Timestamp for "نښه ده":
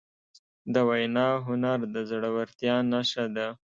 2.91-3.47